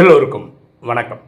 எல்லோருக்கும் 0.00 0.46
வணக்கம். 0.88 1.20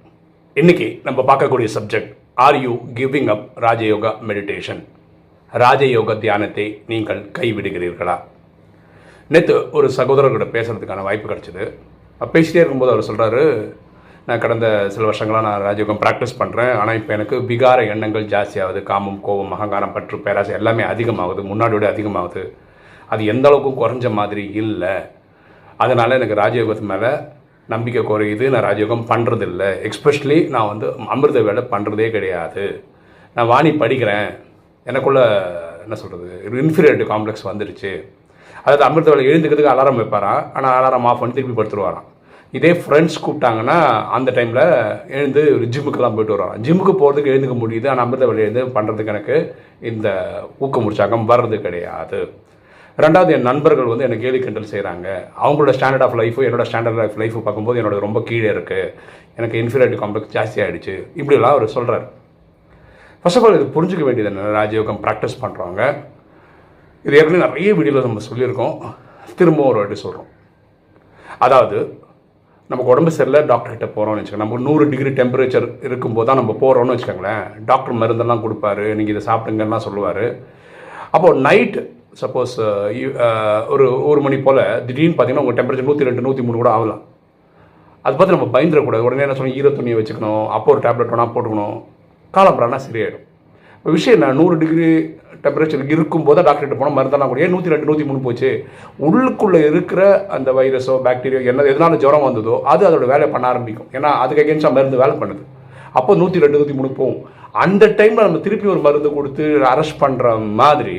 இன்னைக்கு 0.55 0.87
நம்ம 1.03 1.21
பார்க்கக்கூடிய 1.29 1.69
subject 1.75 2.09
are 2.45 2.57
you 2.63 2.73
giving 2.95 3.29
up 3.35 3.45
Rajayoga 3.65 4.11
meditation 4.29 4.81
Rajayoga 5.53 6.17
தியானத்தை 6.25 6.65
நீங்கள் 6.87 7.21
கைவிடுகிறீர்களா? 7.39 8.17
நேற்று 9.29 9.57
ஒரு 9.73 9.91
சகோதரர்கிட்ட 9.99 10.49
பேசுகிறதுக்கான 10.57 11.05
வாய்ப்பு 11.09 11.31
கிடச்சிது. 11.33 11.65
பேசிட்டே 12.33 12.61
இருக்கும்போது 12.63 12.93
அவர் 12.95 13.09
சொல்கிறாரு 13.11 13.45
நான் 14.27 14.43
கடந்த 14.47 14.91
சில 14.97 15.05
வருஷங்களாக 15.05 15.47
நான் 15.49 15.65
ராஜயோகம் 15.69 16.03
ப்ராக்டிஸ் 16.03 16.39
பண்ணுறேன் 16.41 16.75
ஆனால் 16.81 16.99
இப்போ 17.01 17.15
எனக்கு 17.19 17.39
விகார 17.53 17.89
எண்ணங்கள் 17.95 18.29
ஜாஸ்தியாகுது. 18.35 18.83
காமம் 18.83 19.21
கோபம் 19.21 19.53
அகங்காரம் 19.59 19.93
பற்று 19.93 20.19
பேராசை 20.27 20.55
எல்லாமே 20.55 20.83
அதிகமாகுது. 20.83 21.45
முன்னாடி 21.53 21.71
விட 21.71 21.93
அதிகமாகுது. 21.93 22.45
அது 23.07 23.25
எந்த 23.35 23.49
அளவுக்கும் 23.49 23.81
குறைஞ்ச 23.85 24.13
மாதிரி 24.21 24.47
இல்லை. 24.65 24.95
அதனால் 25.77 26.19
எனக்கு 26.21 26.43
ராஜயோகத்து 26.45 26.81
மேலே 26.81 27.13
நம்பிக்கை 27.73 28.03
குறையுது 28.11 28.45
நான் 28.55 28.67
ராஜயோகம் 28.69 29.07
பண்ணுறதில்ல 29.13 29.63
எக்ஸ்பெஷலி 29.89 30.39
நான் 30.55 30.71
வந்து 30.73 30.89
அமிர்த 31.15 31.41
வேலை 31.49 31.63
பண்ணுறதே 31.73 32.09
கிடையாது. 32.17 32.65
நான் 33.37 33.51
வாணி 33.53 33.71
படிக்கிறேன். 33.83 34.29
எனக்குள்ளே 34.91 35.25
என்ன 35.85 35.97
சொல்கிறது 36.03 36.29
இன்ஃபீரியாரிட்டி 36.67 37.07
காம்ப்ளெக்ஸ் 37.13 37.49
வந்துடுச்சு 37.51 37.93
அதாவது 38.65 38.85
அமிர்த 38.89 39.11
வேலை 39.13 39.25
எழுந்துக்கிறதுக்கு 39.31 39.73
அலாரம் 39.73 39.99
வைப்பாரான் 40.01 40.43
ஆனால் 40.57 40.77
அலாரம் 40.79 41.09
ஆஃப் 41.11 41.21
பண்ணி 41.23 41.35
திருப்பி 41.37 41.57
படுத்துருவாராம். 41.59 42.07
இதே 42.57 42.71
ஃப்ரெண்ட்ஸ் 42.83 43.21
கூப்பிட்டாங்கன்னா 43.25 43.77
அந்த 44.17 44.31
டைமில் 44.37 44.65
எழுந்து 45.17 45.43
ஒரு 45.57 45.65
ஜிம்முக்கெல்லாம் 45.75 46.17
போயிட்டு 46.17 46.35
வருவாராம். 46.35 46.63
ஜிம்முக்கு 46.67 46.95
போகிறதுக்கு 47.01 47.33
எழுந்துக்க 47.33 47.57
முடியுது. 47.63 47.87
ஆனால் 47.93 48.05
அமிர்த 48.07 48.27
வேலை 48.31 48.43
எழுந்து 48.47 48.63
பண்ணுறதுக்கு 48.77 49.13
எனக்கு 49.15 49.37
இந்த 49.91 50.09
ஊக்கம் 50.65 50.89
உற்சாகம் 50.91 51.29
வர்றது 51.31 51.59
கிடையாது. 51.67 52.21
ரெண்டாவது 53.05 53.33
என் 53.37 53.49
நண்பர்கள் 53.49 53.91
வந்து 53.93 54.07
எனக்கு 54.07 54.25
கேலி 54.27 54.39
கிண்டல் 54.45 54.71
செய்கிறாங்க 54.73 55.07
அவங்களோட 55.45 55.73
ஸ்டாண்டர்ட் 55.79 56.05
ஆஃப் 56.07 56.17
லைஃபு 56.21 56.47
என்னோட 56.49 56.65
ஸ்டாண்டர்ட் 56.69 57.01
ஆஃப் 57.05 57.19
லைஃபு 57.23 57.43
பார்க்கும்போது 57.47 57.81
என்னோட 57.81 57.97
ரொம்ப 58.07 58.21
கீழே 58.29 58.49
இருக்குது 58.55 58.93
எனக்கு 59.39 59.61
இன்ஃபீரியாரிட்டி 59.63 59.99
காம்ப்ளெக்ஸ் 60.03 60.35
ஜாஸ்தி 60.37 60.61
ஆகிடுச்சு 60.65 60.95
இப்படிலாம் 61.21 61.55
அவர் 61.57 61.75
சொல்கிறார் 61.77 62.07
ஃபர்ஸ்ட் 63.21 63.39
ஆஃப் 63.41 63.47
ஆல் 63.49 63.59
இது 63.59 63.67
புரிஞ்சுக்க 63.77 64.05
வேண்டியது 64.07 64.31
என்ன 64.33 64.55
ராஜயோகம் 64.61 65.01
ப்ராக்டிஸ் 65.05 65.37
பண்ணுறவங்க 65.43 65.83
இது 67.05 67.17
ஏற்கனவே 67.19 67.43
நிறைய 67.47 67.71
வீடியோவில் 67.79 68.07
நம்ம 68.09 68.23
சொல்லியிருக்கோம். 68.29 68.75
திரும்பவும் 69.39 69.71
ஒரு 69.71 69.79
வாட்டி 69.81 69.97
சொல்கிறோம் 70.05 70.31
அதாவது 71.45 71.79
நமக்கு 72.71 72.93
உடம்பு 72.93 73.11
சரியில்லை 73.17 73.41
டாக்டர்கிட்ட 73.51 73.87
போகிறோம்னு 73.97 74.21
வச்சுக்கோங்க. 74.21 74.45
நம்ம 74.45 74.61
நூறு 74.69 74.85
டிகிரி 74.93 75.11
டெம்பரேச்சர் 75.19 75.67
இருக்கும்போது 75.89 76.27
தான் 76.29 76.41
நம்ம 76.41 76.55
போகிறோம்னு 76.63 76.95
வச்சுக்கோங்களேன். 76.95 77.45
டாக்டர் 77.71 77.99
மருந்தெல்லாம் 78.01 78.43
கொடுப்பாரு 78.45 78.87
நீங்கள் 78.99 79.15
இதை 79.15 79.23
சாப்பிடுங்கன்னா 79.29 79.79
சொல்லுவார். 79.87 80.25
அப்போது 81.15 81.41
நைட் 81.47 81.79
சப்போஸ் 82.21 82.55
uh, 82.67 82.87
uh, 83.27 83.59
ஒரு 83.75 83.87
ஒரு 84.11 84.21
மணி 84.25 84.37
போல் 84.47 84.61
திடீர்னு 84.87 85.17
பார்த்தீங்கன்னா 85.17 85.45
உங்கள் 85.45 85.59
டெம்பரேச்சர் 85.59 85.89
நூற்றி 85.89 86.09
ரெண்டு 86.09 86.25
நூற்றி 86.27 86.43
மூணு 86.47 86.61
கூட 86.61 86.71
ஆகலாம். 86.77 87.03
அதை 88.05 88.15
பார்த்து 88.17 88.37
நம்ம 88.37 88.49
பயந்துடக்கூடாது. 88.57 89.07
உடனே 89.07 89.25
என்ன 89.27 89.37
சொன்னால் 89.39 89.57
ஈர 89.59 89.71
துணியை 89.79 89.97
வச்சுக்கணும். 89.99 90.45
அப்போ 90.57 90.71
ஒரு 90.75 90.81
டேப்லெட் 90.87 91.13
வேணால் 91.13 91.33
போட்டுக்கணும். 91.35 91.77
காலம்புறானா 92.37 92.79
சரியாயிடும். 92.87 93.25
இப்போ 93.79 93.93
விஷயம் 93.97 94.17
என்ன? 94.19 94.33
நூறு 94.41 94.55
டிகிரி 94.63 94.89
டெம்பரேச்சர் 95.45 95.85
இருக்கும்போது 95.95 96.41
டாக்டர்கிட்ட 96.49 96.79
போனால் 96.81 96.97
மருந்தெல்லாம் 96.99 97.31
கூட. 97.33 97.41
ஏன் 97.47 97.55
நூற்றி 97.55 97.73
ரெண்டு 97.75 97.89
நூற்றி 97.91 98.05
மூணு 98.09 98.21
போச்சு? 98.27 98.51
உள்ளுக்குள்ளே 99.07 99.61
இருக்கிற 99.71 100.03
அந்த 100.37 100.51
வைரஸோ 100.59 100.97
பாக்டீரியோ 101.07 101.41
என்ன 101.51 101.69
எதனால 101.73 102.01
ஜுரம் 102.05 102.27
வந்ததோ 102.29 102.57
அது 102.73 102.83
அதோட 102.89 103.07
வேலையை 103.13 103.31
பண்ண 103.35 103.47
ஆரம்பிக்கும். 103.53 103.89
ஏன்னா 103.99 104.13
அதுக்கு 104.25 104.45
அகேன்ஸ்டாக 104.45 104.77
மருந்து 104.79 105.03
வேலை 105.05 105.17
பண்ணுது. 105.23 105.43
அப்போ 105.99 106.15
நூற்றி 106.23 106.45
ரெண்டு 106.45 106.59
நூற்றி 106.61 106.77
மூணு 106.81 106.91
போகும். 107.01 107.21
அந்த 107.65 107.85
டைமில் 107.99 108.27
நம்ம 108.27 108.41
திருப்பி 108.47 108.67
ஒரு 108.75 108.81
மருந்து 108.87 109.11
கொடுத்து 109.19 109.45
அரெஸ்ட் 109.73 110.03
பண்ணுற 110.03 110.33
மாதிரி 110.61 110.99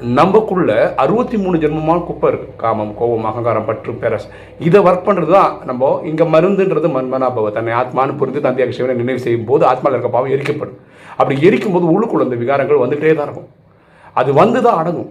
நமக்குள்ள 0.00 0.70
அறுபத்தி 1.02 1.36
மூணு 1.42 1.56
ஜென்மமான 1.60 1.98
குப்பை 2.08 2.26
இருக்குது 2.30 2.56
காமம் 2.62 2.90
கோபம் 2.98 3.26
அகங்காரம் 3.28 3.66
பற்று 3.68 3.92
பெரஸ். 4.00 4.26
இதை 4.66 4.80
ஒர்க் 4.86 5.06
பண்ணுறது 5.06 5.32
தான் 5.36 5.52
நம்ம 5.68 5.88
இங்கே 6.10 6.24
மருந்துன்றது 6.34 6.88
மன்மனாபவ 6.96 7.50
தன்னை 7.54 7.72
ஆத்மான்னு 7.80 8.18
புரிந்து 8.20 8.40
தந்தையாக 8.46 8.74
சிவனை 8.78 8.96
நினைவு 9.02 9.22
செய்யும் 9.26 9.46
போது 9.50 9.64
ஆத்மாவில் 9.70 9.96
இருக்க 9.96 10.10
பாவம் 10.16 10.34
எரிக்கப்படும். 10.36 10.76
அப்படி 11.18 11.36
எரிக்கும் 11.48 11.74
போது 11.76 11.86
உள்ளுக்குள்ள 11.94 12.26
அந்த 12.26 12.38
விகாரங்கள் 12.42 12.82
வந்துகிட்டே 12.82 13.14
தான் 13.20 13.28
இருக்கும். 13.28 13.48
அது 14.20 14.30
வந்து 14.40 14.60
தான் 14.66 14.80
அடங்கும். 14.82 15.10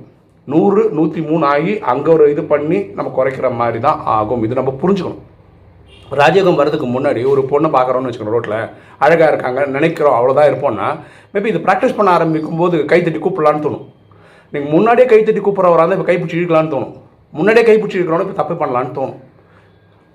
நூறு 0.54 0.84
நூற்றி 1.00 1.22
மூணு 1.30 1.46
ஆகி 1.54 1.74
அங்கே 1.94 2.12
ஒரு 2.16 2.28
இது 2.36 2.46
பண்ணி 2.54 2.80
நம்ம 3.00 3.12
குறைக்கிற 3.18 3.50
மாதிரி 3.64 3.82
தான் 3.88 4.00
ஆகும். 4.18 4.46
இது 4.48 4.60
நம்ம 4.62 4.74
புரிஞ்சுக்கணும். 4.84 5.24
ராஜயோகம் 6.22 6.62
வரதுக்கு 6.62 6.88
முன்னாடி 6.96 7.22
ஒரு 7.34 7.42
பொண்ணை 7.52 7.70
பார்க்குறோன்னு 7.78 8.10
வச்சுக்கணும் 8.10 8.36
ரோட்டில் 8.38 8.60
அழகாக 9.06 9.32
இருக்காங்க 9.34 9.62
நினைக்கிறோம் 9.78 10.18
அவ்வளோதான் 10.20 10.50
இருப்போம்னா 10.52 10.88
மேபி 11.34 11.52
இது 11.54 11.66
ப்ராக்டிஸ் 11.68 12.00
பண்ண 12.00 12.10
ஆரம்பிக்கும் 12.18 12.64
போது 12.64 12.78
கைத்தட்டி 12.92 13.22
கூப்பிடலான்னு 13.22 13.66
தோணும். 13.66 13.86
நீங்கள் 14.56 14.74
முன்னாடியே 14.76 15.08
கைத்தட்டி 15.12 15.42
கூப்பிட்றவராக 15.46 15.84
இருந்தால் 15.84 16.00
இப்போ 16.00 16.10
கைப்பிடிச்சி 16.10 16.40
இழுக்கலான்னு 16.40 16.74
தோணும். 16.76 16.94
முன்னாடியே 17.38 17.66
கைப்பிடிச்சி 17.68 18.00
இழுக்கிறவங்க 18.00 18.28
இப்போ 18.28 18.40
தப்பு 18.42 18.56
பண்ணலான்னு 18.62 18.96
தோணும். 18.98 19.20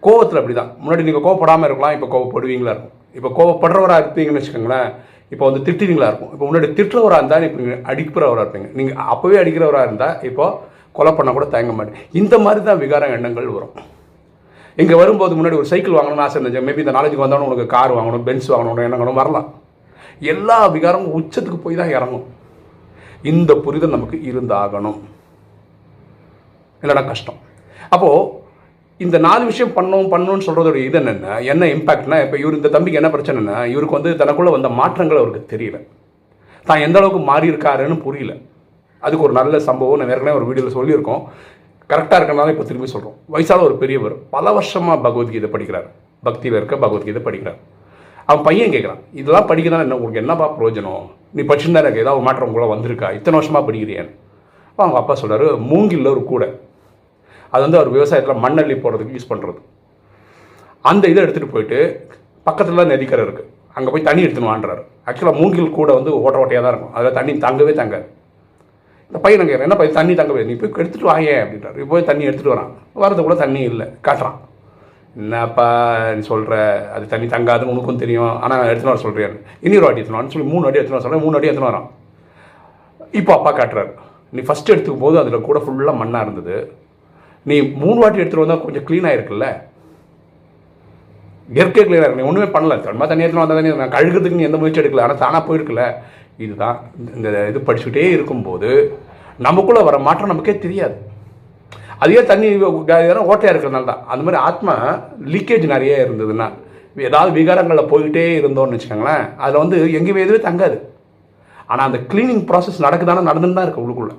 கோவத்தில் 0.06 0.41
அப்படி 0.41 0.55
தான் 0.59 0.73
முன்னாடி 0.83 1.03
நீங்கள் 1.06 1.25
கோவப்படாமல் 1.27 1.69
இருக்கலாம் 1.69 1.95
இப்போ 1.97 2.09
கோவப்படுவீங்களா 2.15 2.73
இருக்கும். 2.75 2.95
இப்போ 3.19 3.31
கோவப்படுறவராக 3.39 4.03
இருப்பீங்கன்னு 4.03 4.41
வச்சுக்கோங்களேன் 4.41 4.89
இப்போ 5.34 5.45
வந்து 5.49 5.61
திட்டுவீங்களா 5.67 6.06
இருக்கும். 6.11 6.31
இப்போ 6.34 6.45
முன்னாடி 6.49 6.69
திட்டுறவராக 6.78 7.21
இருந்தால் 7.21 7.45
இப்போ 7.49 7.59
நீங்கள் 7.62 7.83
அடிக்கிறவராக 7.91 8.45
இருப்பீங்க. 8.45 8.69
நீங்கள் 8.78 8.99
அப்போவே 9.12 9.37
அடிக்கிறவராக 9.43 9.89
இருந்தால் 9.89 10.17
இப்போது 10.28 10.57
கொலை 10.99 11.12
பண்ண 11.19 11.31
கூட 11.37 11.47
தயங்க 11.55 11.72
மாட்டேன் 11.78 11.99
இந்த 12.21 12.34
மாதிரி 12.45 12.61
தான் 12.69 12.81
விகார 12.84 13.11
எண்ணங்கள் 13.17 13.55
வரும். 13.57 13.75
இங்கே 14.83 14.97
வரும்போது 15.03 15.33
முன்னாடி 15.39 15.57
ஒரு 15.61 15.69
சைக்கிள் 15.72 15.97
வாங்கணும்னு 15.99 16.25
ஆசை 16.27 16.37
இருந்துச்சு. 16.39 16.67
மேபி 16.67 16.83
இந்த 16.84 16.95
நாலேஜுக்கு 16.97 17.25
வந்தாலும் 17.25 17.49
உனக்கு 17.51 17.67
கார் 17.77 17.97
வாங்கணும் 17.99 18.27
பென்ஸ் 18.28 18.49
வாங்கணும் 18.53 18.84
எண்ணங்களும் 18.89 19.21
வரலாம். 19.21 19.49
எல்லா 20.33 20.59
விகாரமும் 20.77 21.15
உச்சத்துக்கு 21.19 21.59
போய் 21.65 21.81
தான் 21.81 21.95
இறங்கும். 21.97 22.25
இந்த 23.31 23.53
புரிதல் 23.64 23.97
நமக்கு 23.97 24.19
இருந்தாகணும். 24.31 25.00
இல்லைன்னா 26.82 27.04
கஷ்டம். 27.08 27.38
அப்போது 27.94 28.20
இந்த 29.04 29.16
நாலு 29.26 29.42
விஷயம் 29.50 29.75
பண்ணோம் 29.76 30.10
பண்ணோம்னு 30.12 30.47
சொல்கிறதோட 30.47 30.78
இது 30.86 30.98
என்னென்ன 31.00 31.36
என்ன 31.53 31.66
இம்பாக்ட்னா 31.75 32.16
இப்போ 32.25 32.36
இவர் 32.42 32.56
இந்த 32.59 32.70
தம்பிக்கு 32.75 33.00
என்ன 33.00 33.10
பிரச்சனைனா 33.14 33.56
இவருக்கு 33.72 33.97
வந்து 33.98 34.10
தனக்குள்ளே 34.22 34.53
வந்த 34.56 34.69
மாற்றங்கள் 34.80 35.20
அவருக்கு 35.22 35.42
தெரியல. 35.53 35.78
தான் 36.69 36.84
எந்த 36.86 36.98
அளவுக்கு 37.00 37.20
மாறி 37.30 37.47
இருக்காருன்னு 37.53 37.98
புரியல. 38.06 38.32
அதுக்கு 39.03 39.26
ஒரு 39.26 39.34
நல்ல 39.41 39.60
சம்பவம் 39.69 40.00
நான் 40.00 40.12
ஏற்கனவே 40.14 40.38
ஒரு 40.38 40.48
வீடியோவில் 40.48 40.76
சொல்லியிருக்கோம். 40.78 41.22
கரெக்டாக 41.91 42.19
இருக்கனால 42.20 42.53
இப்போ 42.54 42.64
திரும்பி 42.70 42.88
சொல்கிறோம் 42.94 43.16
வயசால 43.34 43.64
ஒரு 43.69 43.76
பெரியவர் 43.82 44.16
பல 44.34 44.53
வருஷமாக 44.59 44.98
பகவத்கீதை 45.06 45.48
படிக்கிறார். 45.54 45.88
பக்தியில் 46.26 46.59
இருக்க 46.59 46.76
பகவத்கீதை 46.84 47.22
படிக்கிறார். 47.28 47.59
அவன் 48.28 48.44
பையன் 48.48 48.75
கேட்குறான் 48.75 49.00
இதெல்லாம் 49.20 49.48
படிக்கிறதா 49.50 49.84
என்ன 49.86 49.97
உங்களுக்கு 49.98 50.22
என்னப்பா 50.25 50.48
பிரயோஜனம்? 50.59 51.09
நீ 51.34 51.42
படிச்சிருந்தா 51.48 51.82
எனக்கு 51.84 52.02
ஏதாவது 52.02 52.18
ஒரு 52.18 52.26
மாற்றம் 52.28 52.48
உங்களை 52.48 52.66
வந்திருக்கா? 52.74 53.08
இத்தனை 53.18 53.36
வருஷமாக 53.38 53.64
படிக்கிறியான்னு 53.68 54.12
அப்போ 54.70 54.82
அவங்க 54.84 54.98
அப்பா 55.00 55.14
சொல்கிறாரு 55.22 55.46
மூங்கில் 55.70 56.12
ஒரு 56.14 56.22
கூடை. 56.30 56.48
அது 57.52 57.62
வந்து 57.66 57.78
அவர் 57.78 57.94
விவசாயத்தில் 57.96 58.42
மண்ணள்ளி 58.44 58.76
போடுறதுக்கு 58.82 59.16
யூஸ் 59.16 59.30
பண்ணுறது 59.32 59.60
அந்த 60.91 61.04
இதை 61.12 61.20
எடுத்துகிட்டு 61.24 61.54
போயிட்டு 61.54 61.78
பக்கத்தில் 62.48 62.80
தான் 62.80 62.92
நதிக்கரை 62.92 63.22
இருக்குது 63.26 63.48
அங்கே 63.78 63.91
போய் 63.94 64.06
தண்ணி 64.08 64.22
எடுத்துன்னு 64.26 64.50
வாண்டுறாரு 64.52 64.82
ஆக்சுவலாக 65.08 65.38
மூங்கில் 65.41 65.76
கூட 65.78 65.91
வந்து 65.98 66.10
ஓட்ட 66.24 66.36
ஓட்டையாக 66.42 66.62
தான் 66.64 66.72
இருக்கும். 66.72 66.94
அதில் 66.98 67.16
தண்ணி 67.18 67.32
தங்கவே 67.44 67.72
தங்காது. 67.80 68.06
இந்த 69.10 69.18
பையன் 69.24 69.42
அங்கே 69.42 69.54
என்ன 69.66 69.76
பையன்? 69.80 69.97
தண்ணி 69.98 70.14
தங்கவே 70.20 70.42
நீ 70.48 70.54
போய் 70.60 70.72
எடுத்துகிட்டு 70.82 71.10
வாங்க 71.12 71.30
அப்படின்றாரு. 71.42 71.76
இப்போ 71.82 71.92
போய் 71.94 72.08
தண்ணி 72.10 72.28
எடுத்துகிட்டு 72.28 72.54
வரான். 72.54 72.70
வரதுக்குள்ள 73.02 73.36
தண்ணி 73.44 73.60
இல்லை. 73.70 73.86
காட்டுறான். 74.06 74.36
என்னப்பா 75.16 75.69
நீ 76.16 76.21
சொல்கிற 76.21 76.56
அது 76.94 77.06
தண்ணி 77.12 77.26
தங்காதுன்னு 77.26 77.72
உனக்கும் 77.72 78.03
தெரியும். 78.03 78.34
ஆனால் 78.43 78.69
எடுத்துன்னு 78.72 78.93
வர 78.93 79.00
சொல்கிறேன் 79.06 79.41
இன்னொரு 79.60 79.84
வாட்டி 79.84 80.00
எடுத்துன்னு 80.00 80.34
சொல்லி 80.34 80.50
மூணு 80.53 80.65
வாட்டி 80.65 80.78
எடுத்துன்னு 80.81 80.98
வர 80.98 81.04
சொல்கிறேன் 81.06 81.25
மூணு 81.25 81.34
வாட்டி 81.37 81.50
எடுத்துன்னு 81.50 81.71
வரான். 81.71 81.88
இப்போ 83.21 83.32
அப்பா 83.38 83.50
காட்டுறாரு. 83.59 83.91
நீ 84.37 84.43
ஃபஸ்ட்டு 84.48 84.72
எடுத்துக்கும் 84.75 85.04
போது 85.06 85.19
அதில் 85.22 85.47
கூட 85.48 85.59
ஃபுல்லாக 85.65 86.00
மண்ணாக 86.03 86.26
இருந்தது. 86.26 86.56
நீ 87.47 87.56
மூணு 87.82 87.98
வாட்டி 88.03 88.21
எடுத்துகிட்டு 88.21 88.47
வந்தால் 88.47 88.65
கொஞ்சம் 88.66 88.87
க்ளீனாக 88.91 89.16
இருக்குல்ல 89.19 89.48
இயற்கை 91.56 91.82
க்ளீனாக 91.84 92.06
இருக்கு. 92.06 92.22
நீ 92.22 92.28
ஒன்றுமே 92.31 92.48
பண்ணல. 92.56 92.81
தன்மா 92.88 93.06
தண்ணி 93.10 93.25
எடுத்துன்னு 93.25 93.44
வந்தால் 93.44 93.60
தண்ணி. 93.60 93.77
நான் 93.82 93.97
கழுகுறதுக்கு 93.98 94.41
நீ 94.41 94.48
எந்த 94.48 94.59
முயற்சி 94.62 94.82
எடுக்கல. 94.82 95.06
ஆனால் 95.06 95.22
தானாக 95.25 95.42
போயிருக்கல 95.48 95.84
இதுதான். 96.47 96.77
இந்த 97.16 97.47
இது 97.53 97.66
படிச்சுக்கிட்டே 97.69 98.09
இருக்கும்போது 98.16 98.98
நமக்குள்ளே 99.47 99.82
வர 99.88 99.98
மாற்றம் 99.98 100.32
நமக்கே 100.32 100.59
தெரியாது. 100.66 100.97
அதுவே 102.05 102.22
தண்ணி 102.31 102.49
ஓட்டையாக 103.31 103.53
இருக்கிறதுனால 103.53 103.88
தான். 103.91 104.03
அந்த 104.12 104.22
மாதிரி 104.27 104.38
ஆத்மா 104.49 104.75
லீக்கேஜ் 105.34 105.66
நிறைய 105.75 106.05
இருந்ததுன்னா 106.05 106.47
ஏதாவது 107.09 107.30
விகாரங்களில் 107.39 107.91
போயிட்டே 107.92 108.24
இருந்தோம்னு 108.39 108.77
வச்சுக்கோங்களேன் 108.77 109.24
அதில் 109.42 109.63
வந்து 109.63 109.77
எங்கேயுமே 109.98 110.24
எதுவே 110.27 110.41
தங்காது. 110.47 110.78
ஆனால் 111.71 111.86
அந்த 111.89 111.98
க்ளீனிங் 112.13 112.45
ப்ராசஸ் 112.51 112.84
நடக்குதானே 112.86 113.22
நடந்துன்னு 113.30 113.59
தான் 113.59 113.66
இருக்கு 113.66 113.84
உள்ளுக்குள்ளே. 113.84 114.15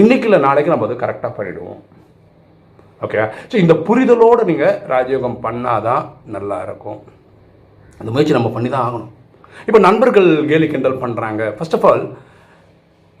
இன்னைக்கு 0.00 0.26
இல்லை 0.28 0.38
நாளைக்கு 0.46 0.72
நம்ம 0.72 0.86
அது 0.88 1.02
கரெக்டாக 1.02 1.32
பண்ணிவிடுவோம் 1.36 1.82
ஓகே 3.04 3.20
ஸோ 3.50 3.56
இந்த 3.62 3.74
புரிதலோடு 3.86 4.42
நீங்கள் 4.50 4.76
ராஜயோகம் 4.92 5.36
பண்ணாதான் 5.44 6.04
நல்லா 6.36 6.58
இருக்கும். 6.66 7.00
அந்த 8.00 8.08
முயற்சி 8.14 8.36
நம்ம 8.38 8.50
பண்ணி 8.54 8.68
தான் 8.74 8.86
ஆகணும். 8.86 9.12
இப்போ 9.68 9.78
நண்பர்கள் 9.88 10.30
கேலி 10.50 10.66
கிண்டல் 10.72 11.02
பண்ணுறாங்க 11.04 11.42
ஃபர்ஸ்ட் 11.58 11.76
ஆஃப் 11.78 11.86
ஆல் 11.90 12.04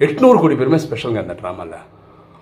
எட்நூறு 0.06 0.38
கோடி 0.40 0.56
பேருமே 0.60 0.80
ஸ்பெஷலுங்க 0.86 1.22
அந்த 1.24 1.36
ட்ராமாவில் 1.42 1.78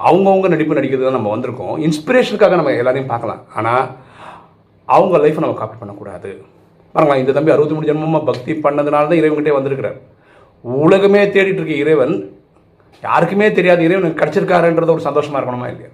அவங்கவுங்க 0.09 0.49
நடிப்பு 0.55 0.79
நடிக்கிறது 0.79 1.07
தான் 1.07 1.19
நம்ம 1.19 1.33
வந்திருக்கோம். 1.35 1.75
இன்ஸ்பிரேஷனுக்காக 1.87 2.57
நம்ம 2.61 2.73
எல்லாரையும் 2.83 3.13
பார்க்கலாம். 3.13 3.43
ஆனால் 3.59 3.85
அவங்க 4.89 5.17
லைஃப்பை 5.25 5.43
நம்ம 5.45 5.59
காப்பி 5.61 5.77
பண்ணக்கூடாது. 5.83 6.31
பாருங்களா 6.95 7.21
இந்த 7.21 7.33
தம்பி 7.37 7.53
அறுபத்தி 7.55 7.77
மூணு 7.77 7.89
ஜென்மமாக 7.91 8.29
பக்தி 8.31 8.53
பண்ணதுனால 8.65 9.09
தான் 9.11 9.21
இறைவன்கிட்டே 9.21 9.57
வந்திருக்கிறார். 9.59 9.99
உலகமே 10.65 11.23
தேடிட்டு 11.35 11.61
இருக்க 11.61 11.77
இறைவன் 11.85 12.15
யாருக்குமே 13.03 13.47
தெரியாத 13.59 13.81
இறைவனுக்கு 13.87 14.21
கிடச்சிருக்காருன்றது 14.21 14.95
ஒரு 14.97 15.07
சந்தோஷமாக 15.07 15.41
இருக்கணுமா 15.41 15.69
இல்லையா? 15.73 15.91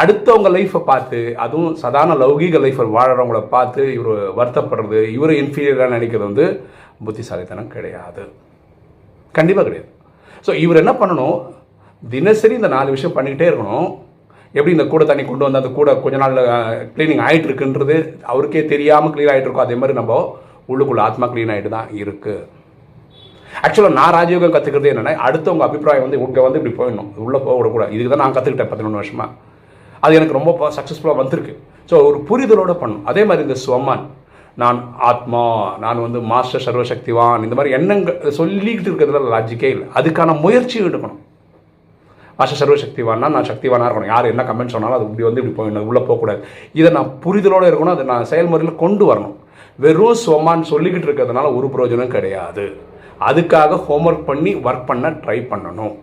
அடுத்தவங்க 0.00 0.48
லைஃப்பை 0.56 0.80
பார்த்து 0.90 1.20
அதுவும் 1.44 1.76
சாதாரண 1.82 2.14
லௌகீக 2.22 2.58
லைஃப்பை 2.64 2.86
வாழறவங்கள 2.96 3.38
பார்த்து 3.54 3.82
இவர் 3.96 4.20
வருத்தப்படுறது 4.38 5.00
இவரை 5.16 5.36
இன்ஃபீரியராக 5.42 5.94
நினைக்கிறது 5.96 6.28
வந்து 6.30 6.46
புத்திசாலித்தனம் 7.06 7.72
கிடையாது. 7.74 8.24
கண்டிப்பாக 9.34 9.66
கிடையாது. 9.68 9.88
ஸோ 10.46 10.50
இவர் 10.64 10.80
என்ன 10.82 10.92
பண்ணணும்? 11.00 11.38
தினசரி 12.02 12.54
இந்த 12.58 12.70
நாலு 12.76 12.94
விஷயம் 12.96 13.16
பண்ணிக்கிட்டே 13.16 13.48
இருக்கணும். 13.50 13.88
எப்படி 14.54 14.72
இந்த 14.76 14.86
கூட 14.92 15.02
தண்ணி 15.08 15.24
கொண்டு 15.24 15.46
வந்து 15.46 15.60
அந்த 15.60 15.70
கூட 15.78 15.90
கொஞ்ச 16.04 16.16
நாள் 16.22 16.38
க்ளீனிங் 16.94 17.24
ஆகிட்டு 17.26 17.48
இருக்குன்றது 17.48 17.96
அவருக்கே 18.30 18.62
தெரியாமல் 18.72 19.12
க்ளீன் 19.14 19.30
ஆகிட்டு 19.32 19.48
இருக்கோம் 19.48 19.66
அதே 19.66 19.76
மாதிரி 19.80 19.98
நம்ம 19.98 20.14
உள்ளுக்குள்ள 20.70 21.02
ஆத்மா 21.08 21.26
க்ளீன் 21.32 21.52
ஆகிட்டு 21.54 21.74
தான் 21.76 21.90
இருக்குது 22.02 22.46
ஆக்சுவலாக 23.66 23.96
நான் 23.98 24.14
ராஜயோகம் 24.16 24.54
கற்றுக்கிறது 24.54 24.90
என்னென்னா 24.92 25.12
அடுத்தவங்க 25.26 25.64
அபிப்பிராயம் 25.68 26.04
வந்து 26.06 26.18
இங்கே 26.18 26.42
வந்து 26.46 26.58
இப்படி 26.60 26.74
போயிடணும். 26.80 27.10
உள்ளே 27.26 27.38
போக 27.46 27.54
விடக்கூடாது. 27.58 27.94
இதுக்கு 27.94 28.12
தான் 28.12 28.22
நான் 28.24 28.36
கற்றுக்கிட்டேன் 28.36 28.72
பதினொன்று 28.72 29.00
வருஷமாக 29.00 29.30
அது 30.04 30.18
எனக்கு 30.18 30.38
ரொம்ப 30.38 30.70
சக்ஸஸ்ஃபுல்லாக 30.76 31.20
வந்திருக்கு. 31.22 31.54
ஸோ 31.90 31.96
ஒரு 32.08 32.18
புரிதலோடு 32.28 32.76
பண்ணும் 32.82 33.06
அதே 33.12 33.22
மாதிரி 33.28 33.46
இந்த 33.48 33.58
ஸ்வமான் 33.64 34.04
நான் 34.62 34.78
ஆத்மா 35.10 35.42
நான் 35.84 36.04
வந்து 36.06 36.20
மாஸ்டர் 36.32 36.64
சர்வசக்திவான் 36.66 37.44
இந்த 37.46 37.56
மாதிரி 37.58 37.74
எண்ணங்கள் 37.78 38.36
சொல்லிக்கிட்டு 38.38 38.90
இருக்கிறதுல 38.90 39.34
லாஜிக்கே 39.34 39.72
இல்லை. 39.74 39.88
அதுக்கான 39.98 40.36
முயற்சியும் 40.44 40.88
எடுக்கணும். 40.90 41.20
மாஸ்டர் 42.40 42.60
சர்வசக்திவானா 42.62 43.30
நான் 43.36 43.48
சக்திவானாக 43.50 43.88
இருக்கணும். 43.88 44.12
யார் 44.14 44.30
என்ன 44.32 44.44
கமெண்ட் 44.50 44.74
சொன்னாலும் 44.74 44.98
அது 44.98 45.08
இப்படி 45.08 45.26
வந்து 45.28 45.42
இப்படி 45.42 45.56
போயிடணும் 45.58 45.88
உள்ளே 45.90 46.02
போகக்கூடாது. 46.08 46.40
இதை 46.80 46.90
நான் 46.98 47.10
புரிதலோடு 47.24 47.70
இருக்கணும் 47.70 47.96
அதை 47.96 48.06
நான் 48.12 48.30
செயல்முறையில் 48.32 48.80
கொண்டு 48.84 49.06
வரணும். 49.10 49.36
வெறும் 49.84 50.22
சுவமான்னு 50.26 50.70
சொல்லிக்கிட்டு 50.72 51.08
இருக்கிறதுனால 51.08 51.50
ஒரு 51.58 51.66
பிரயோஜனம் 51.74 52.14
கிடையாது. 52.16 52.64
அதுக்காக 53.28 53.78
ஹோம்ஒர்க் 53.86 54.28
பண்ணி 54.30 54.50
ஒர்க் 54.66 54.88
பண்ண 54.90 55.08
ட்ரை 55.24 55.38
பண்ணணும். 55.52 55.94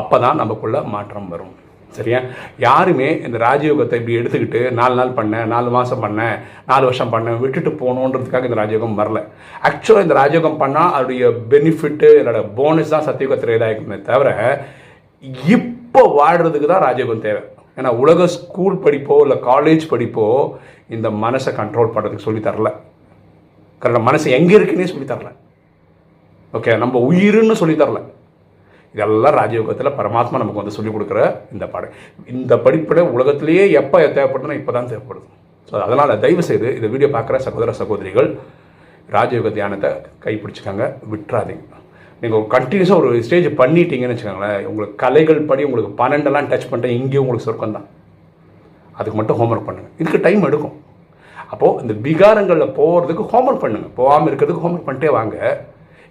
அப்போ 0.00 0.16
தான் 0.24 0.40
நமக்குள்ள 0.42 0.78
மாற்றம் 0.94 1.30
வரும். 1.34 1.54
சரியா? 1.96 2.18
யாருமே 2.64 3.06
இந்த 3.26 3.36
ராஜயோகத்தை 3.44 3.98
இப்படி 4.00 4.16
எடுத்துக்கிட்டு 4.20 4.60
நாலு 4.78 4.94
நாள் 4.98 5.14
பண்ணேன் 5.18 5.46
நாலு 5.52 5.68
மாதம் 5.76 6.02
பண்ணேன் 6.04 6.34
நாலு 6.70 6.84
வருஷம் 6.88 7.12
பண்ணேன் 7.14 7.38
விட்டுட்டு 7.42 7.70
போகணுன்றதுக்காக 7.82 8.48
இந்த 8.48 8.58
ராஜயோகம் 8.62 8.98
வரல. 9.00 9.20
ஆக்சுவலாக 9.68 10.06
இந்த 10.06 10.16
ராஜயோகம் 10.22 10.58
பண்ணால் 10.62 10.92
அதோடைய 10.96 11.30
பெனிஃபிட்டு 11.52 12.10
என்னோட 12.20 12.42
போனஸ் 12.58 12.92
தான் 12.94 13.06
சத்தியுகத்தில் 13.08 13.54
இதாகிக்குமே 13.56 13.98
தவிர 14.10 14.28
இப்போ 15.54 16.02
வாழ்கிறதுக்கு 16.18 16.68
தான் 16.72 16.84
ராஜயோகம் 16.86 17.24
தேவை. 17.26 17.42
ஏன்னா 17.78 17.90
உலக 18.02 18.26
ஸ்கூல் 18.34 18.76
படிப்போ 18.84 19.14
இல்லை 19.24 19.36
காலேஜ் 19.50 19.84
படிப்போ 19.92 20.26
இந்த 20.96 21.08
மனசை 21.24 21.50
கண்ட்ரோல் 21.60 21.94
பண்ணுறதுக்கு 21.94 22.26
சொல்லி 22.26 22.42
தரல. 22.48 22.70
கரெக்டாக 23.82 24.04
மனசு 24.08 24.26
எங்கே 24.38 24.54
இருக்குன்னே 24.58 24.90
சொல்லி 24.92 25.06
தரல. 25.12 25.30
ஓகே 26.56 26.76
நம்ம 26.82 27.00
உயிருன்னு 27.08 27.56
சொல்லி 27.62 27.76
தரல. 27.82 28.00
இதெல்லாம் 28.94 29.36
ராஜயோகத்தில் 29.40 29.96
பரமாத்மா 29.96 30.40
நமக்கு 30.42 30.60
வந்து 30.62 30.74
சொல்லிக் 30.76 30.94
கொடுக்குற 30.96 31.22
இந்த 31.54 31.64
பாடம் 31.72 31.96
இந்த 32.34 32.52
படிப்பில் 32.66 33.10
உலகத்திலேயே 33.16 33.64
எப்போ 33.80 33.96
தேவைப்படுதுன்னா 34.18 34.58
இப்போ 34.60 34.72
தான் 34.76 34.90
தேவைப்படுது. 34.92 35.26
ஸோ 35.70 35.74
அதனால் 35.86 36.20
தயவு 36.24 36.42
செய்து 36.50 36.68
இந்த 36.78 36.88
வீடியோ 36.92 37.08
பார்க்குற 37.16 37.38
சகோதர 37.46 37.72
சகோதரிகள் 37.80 38.28
ராஜயோக 39.16 39.50
தியானத்தை 39.56 39.90
கைப்பிடிச்சிக்காங்க. 40.24 40.84
விட்டுறாதீங்க. 41.12 41.64
நீங்கள் 42.22 42.38
ஒரு 42.40 42.48
கண்டினியூஸாக 42.54 43.00
ஒரு 43.00 43.10
ஸ்டேஜ் 43.26 43.46
பண்ணிட்டீங்கன்னு 43.60 44.14
வச்சுக்கோங்களேன் 44.14 44.66
உங்களுக்கு 44.70 44.94
கலைகள் 45.04 45.40
படி 45.50 45.62
உங்களுக்கு 45.68 45.90
பன்னெண்டெல்லாம் 46.00 46.48
டச் 46.50 46.68
பண்ணிட்டேன் 46.70 46.96
இங்கேயும் 47.00 47.24
உங்களுக்கு 47.24 47.46
சொர்க்கம் 47.48 47.76
தான். 47.78 47.86
அதுக்கு 48.98 49.16
மட்டும் 49.20 49.38
ஹோம்ஒர்க் 49.40 49.66
பண்ணுங்கள் 49.68 49.94
இதுக்கு 50.02 50.20
டைம் 50.26 50.46
எடுக்கும். 50.48 50.76
அப்போது 51.52 51.80
இந்த 51.84 51.94
விகாரங்களில் 52.06 52.72
போகிறதுக்கு 52.78 53.24
ஹோம்ஒர்க் 53.32 53.64
பண்ணுங்கள் 53.64 53.92
போகாமல் 53.98 54.28
இருக்கிறதுக்கு 54.30 54.62
ஹோம்ஒர்க் 54.64 54.88
பண்ணிட்டே 54.88 55.10
வாங்க. 55.18 55.36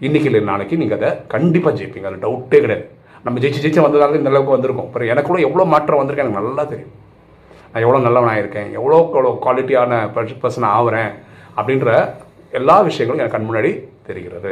இன்றைக்கி 0.05 0.29
இல்லை 0.29 0.41
நாளைக்கு 0.51 0.75
நீங்கள் 0.81 0.99
அதை 0.99 1.09
கண்டிப்பாக 1.33 1.73
ஜெயிப்பீங்க. 1.79 2.07
அது 2.11 2.21
டவுட்டே 2.25 2.59
கிடையாது. 2.65 2.85
நம்ம 3.25 3.39
ஜெயிச்சு 3.43 3.63
ஜெயிச்சு 3.63 3.85
வந்ததால 3.85 4.19
இந்த 4.21 4.31
அளவுக்கு 4.31 4.55
வந்திருக்கோம். 4.55 4.87
அப்புறம் 4.89 5.11
எனக்குள்ள 5.13 5.41
எவ்வளோ 5.47 5.65
மாற்றம் 5.73 6.01
வந்திருக்கேன் 6.01 6.27
எனக்கு 6.27 6.41
நல்லா 6.41 6.65
தெரியும். 6.73 6.93
நான் 7.71 7.83
எவ்வளோ 7.85 8.01
நல்லவனாக 8.07 8.41
இருக்கேன் 8.43 8.69
எவ்வளோ 8.79 8.99
எவ்வளோ 9.15 9.31
குவாலிட்டியான 9.45 10.01
பர்சன் 10.43 10.69
ஆகிறேன் 10.75 11.11
அப்படின்ற 11.59 11.89
எல்லா 12.59 12.75
விஷயங்களும் 12.89 13.21
எனக்கு 13.21 13.37
கண் 13.37 13.49
முன்னாடி 13.49 13.71
தெரிகிறது. 14.09 14.51